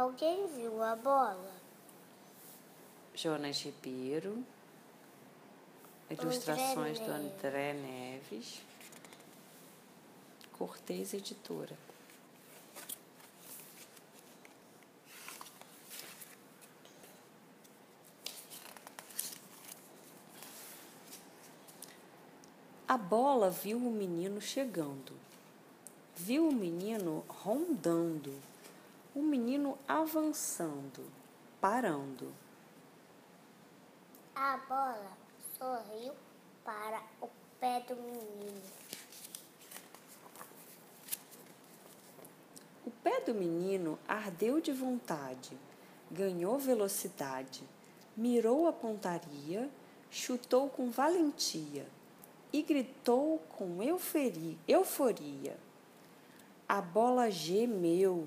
[0.00, 1.52] Alguém viu a bola?
[3.14, 4.42] Jonas Ribeiro.
[6.08, 8.62] Ilustrações do André Neves.
[10.52, 11.76] Cortez Editora.
[22.88, 25.12] A bola viu o menino chegando.
[26.16, 28.49] Viu o menino rondando.
[29.20, 31.04] O menino avançando,
[31.60, 32.32] parando.
[34.34, 35.12] A bola
[35.58, 36.14] sorriu
[36.64, 37.28] para o
[37.60, 38.62] pé do menino.
[42.86, 45.54] O pé do menino ardeu de vontade,
[46.10, 47.62] ganhou velocidade,
[48.16, 49.68] mirou a pontaria,
[50.10, 51.86] chutou com valentia
[52.50, 55.58] e gritou com euforia.
[56.66, 58.26] A bola gemeu,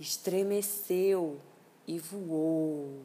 [0.00, 1.40] estremeceu
[1.86, 3.04] e voou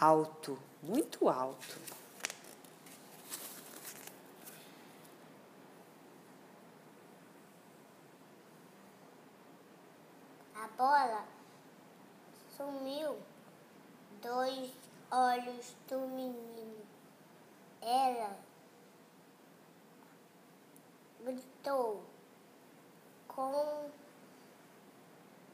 [0.00, 1.78] alto, muito alto.
[10.54, 11.24] A bola
[12.56, 13.18] sumiu
[14.22, 14.70] dois
[15.10, 16.82] olhos do menino.
[17.82, 18.36] Ela
[21.24, 22.04] gritou
[23.28, 23.90] com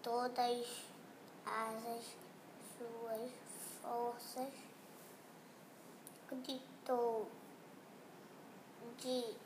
[0.09, 0.67] todas
[1.45, 2.17] as
[2.78, 3.31] suas
[3.83, 4.55] forças,
[6.31, 7.28] gritou
[8.97, 9.36] de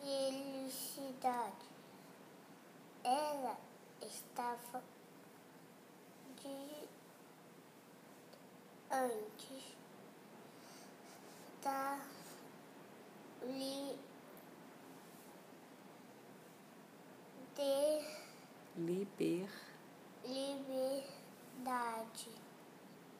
[0.00, 1.54] felicidade.
[3.04, 3.56] Ela
[4.00, 4.82] estava
[6.42, 6.88] de
[8.90, 9.76] antes
[11.62, 12.00] da
[13.42, 13.96] li,
[17.54, 18.22] de
[18.76, 19.48] Liber.
[20.24, 22.30] liberdade.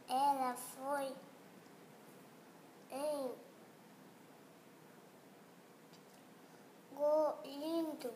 [0.09, 1.15] Ela foi
[6.95, 8.13] engolindo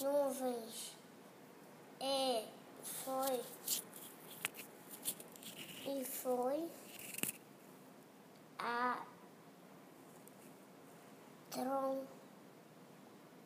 [0.00, 0.96] nuvens
[2.00, 2.44] e
[2.82, 3.44] foi
[5.86, 6.68] e foi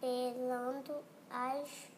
[0.03, 1.96] atropelando as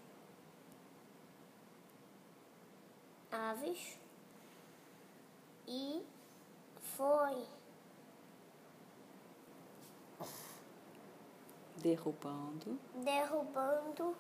[3.39, 3.99] aves
[5.67, 6.03] e
[6.97, 7.47] foi
[11.77, 14.17] derrubando, derrubando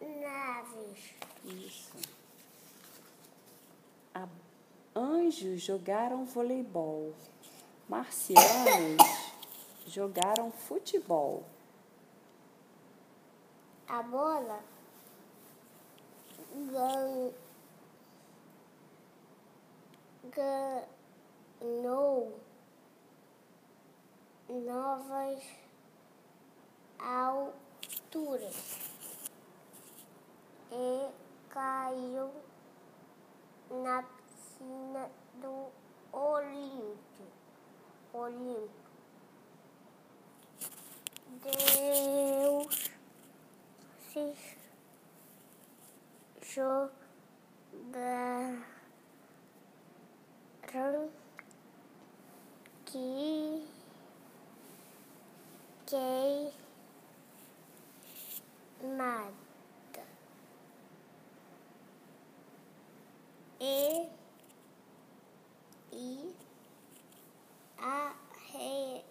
[0.00, 1.14] espaçonaves.
[1.44, 1.92] isso.
[4.14, 4.28] A-
[4.96, 7.14] Anjos jogaram voleibol.
[7.88, 8.96] Marcianos
[9.86, 11.44] jogaram futebol.
[13.86, 14.60] A bola
[16.72, 17.32] gan-
[21.60, 22.40] ganhou
[24.48, 25.42] novas
[26.98, 28.78] alturas
[30.72, 31.10] e
[31.50, 32.30] caiu
[33.70, 35.70] na piscina do
[36.12, 36.43] Olímpio.
[55.94, 56.50] Queimada
[63.60, 64.08] e.
[65.92, 66.34] E
[67.78, 69.04] arremame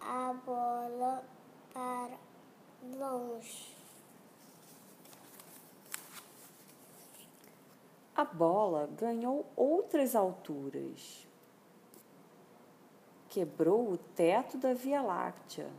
[0.00, 1.22] a bola
[1.72, 2.18] para
[2.94, 3.76] longe.
[8.16, 11.28] A bola ganhou outras alturas.
[13.28, 15.70] Quebrou o teto da Via Láctea.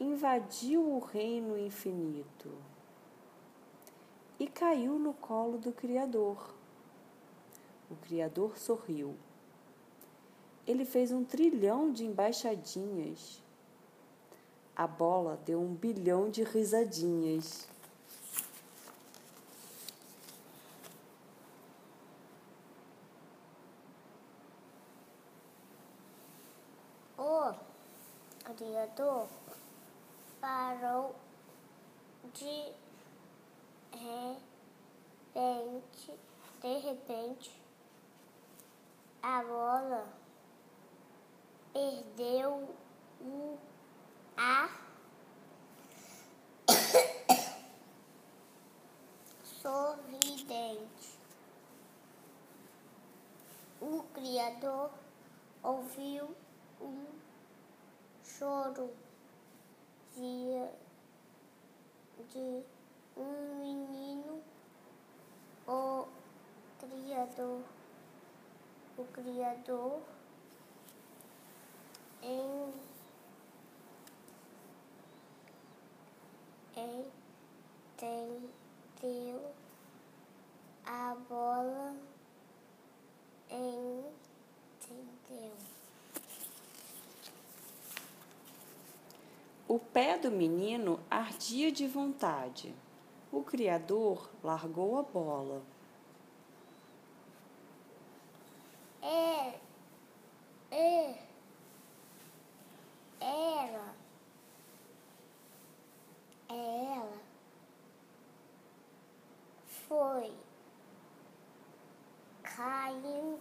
[0.00, 2.50] Invadiu o reino infinito.
[4.40, 6.52] E caiu no colo do Criador.
[7.88, 9.14] O Criador sorriu.
[10.66, 13.40] Ele fez um trilhão de embaixadinhas.
[14.74, 17.68] A bola deu um bilhão de risadinhas.
[28.62, 29.26] Criador
[30.40, 31.16] parou
[32.32, 32.72] de
[35.34, 36.20] repente,
[36.60, 37.60] de repente,
[39.20, 40.06] a bola
[41.72, 42.72] perdeu
[43.20, 43.58] o
[44.36, 44.80] ar
[49.42, 51.18] sorridente.
[53.80, 54.92] O Criador
[55.64, 56.32] ouviu
[56.80, 57.21] um
[58.42, 58.90] choro
[60.16, 60.66] de,
[62.28, 62.64] de
[63.16, 64.42] um menino,
[65.68, 66.08] o
[66.80, 67.62] Criador,
[68.98, 70.02] o Criador
[72.20, 72.72] em,
[77.96, 79.52] entendeu
[80.84, 81.94] a bola
[83.48, 84.12] entendeu.
[89.72, 92.74] O pé do menino ardia de vontade.
[93.32, 95.62] O criador largou a bola.
[99.00, 99.54] É,
[100.70, 101.18] é,
[103.18, 103.94] ela,
[106.50, 107.18] ela
[109.88, 110.32] foi
[112.42, 113.40] caindo,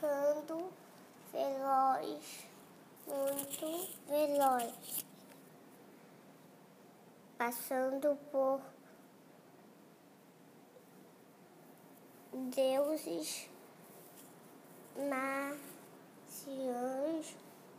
[0.00, 0.72] despencando
[1.30, 2.48] veloz,
[3.06, 5.04] muito veloz,
[7.36, 8.62] passando por
[12.32, 13.50] deuses,
[14.96, 15.60] marcianos,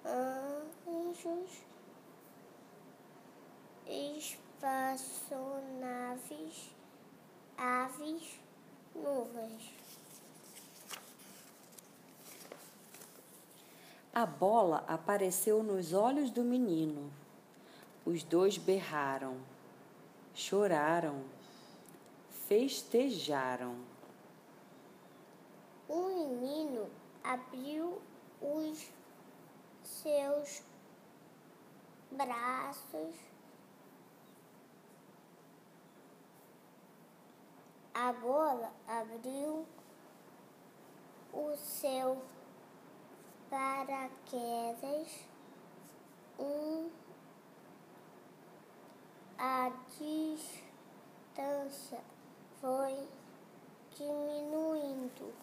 [0.06, 1.64] anjos,
[3.88, 6.70] espaçonaves,
[7.58, 8.40] aves,
[8.94, 9.81] nuvens.
[14.14, 17.10] A bola apareceu nos olhos do menino.
[18.06, 19.38] Os dois berraram,
[20.34, 21.24] choraram,
[22.30, 23.78] festejaram.
[25.88, 26.90] O menino
[27.24, 28.02] abriu
[28.42, 28.86] os
[29.82, 30.62] seus
[32.12, 33.16] braços.
[37.94, 39.66] A bola abriu
[41.32, 42.22] o seu
[43.52, 45.08] paraquedas.
[46.40, 46.90] Um,
[49.38, 52.00] a distância
[52.62, 52.96] foi
[53.98, 55.34] diminuindo.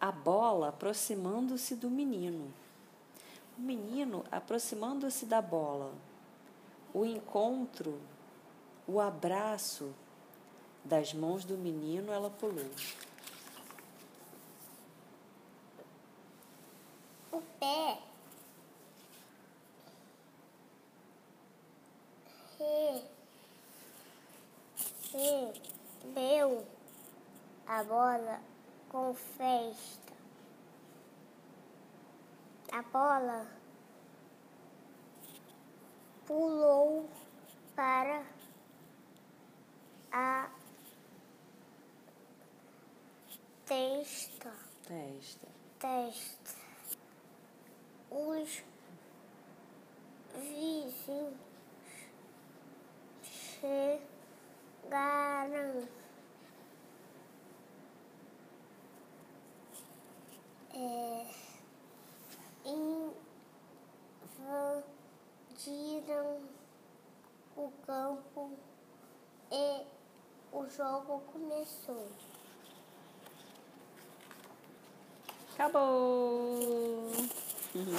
[0.00, 2.52] A bola aproximando-se do menino.
[3.56, 5.92] O menino aproximando-se da bola.
[6.92, 7.98] O encontro,
[8.86, 9.94] o abraço
[10.86, 12.70] das mãos do menino, ela pulou.
[17.32, 17.98] O pé
[25.12, 26.66] recebeu
[27.66, 28.40] a bola
[28.88, 30.12] com festa.
[32.72, 33.46] A bola
[36.26, 37.08] pulou
[37.74, 38.24] para
[40.12, 40.48] a
[43.66, 44.52] testa.
[44.86, 45.48] Testa.
[45.80, 46.54] testa.
[48.10, 48.62] Os
[50.32, 51.34] vizinhos
[53.32, 54.06] chegaram.
[60.78, 61.26] É,
[65.56, 66.40] invadiram
[67.56, 68.52] o campo
[69.50, 69.86] e
[70.52, 72.12] o jogo começou.
[75.56, 75.78] 卡不，
[77.72, 77.96] 嗯哼，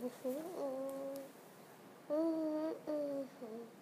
[0.00, 0.62] 嗯哼嗯，
[2.08, 3.77] 嗯嗯嗯哼。